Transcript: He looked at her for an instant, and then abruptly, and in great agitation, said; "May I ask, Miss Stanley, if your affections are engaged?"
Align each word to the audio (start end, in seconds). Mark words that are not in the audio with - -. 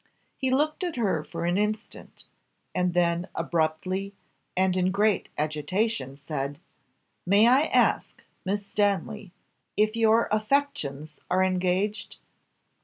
He 0.35 0.49
looked 0.49 0.83
at 0.83 0.95
her 0.95 1.23
for 1.23 1.45
an 1.45 1.59
instant, 1.59 2.23
and 2.73 2.95
then 2.95 3.27
abruptly, 3.35 4.15
and 4.57 4.75
in 4.75 4.89
great 4.89 5.29
agitation, 5.37 6.17
said; 6.17 6.57
"May 7.23 7.45
I 7.45 7.65
ask, 7.65 8.23
Miss 8.43 8.65
Stanley, 8.65 9.31
if 9.77 9.95
your 9.95 10.27
affections 10.31 11.19
are 11.29 11.43
engaged?" 11.43 12.17